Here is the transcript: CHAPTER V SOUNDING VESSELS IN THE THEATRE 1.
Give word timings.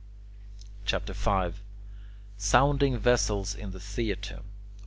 CHAPTER 0.83 1.13
V 1.13 1.51
SOUNDING 2.35 2.97
VESSELS 2.97 3.53
IN 3.53 3.69
THE 3.69 3.79
THEATRE 3.79 4.37
1. 4.37 4.43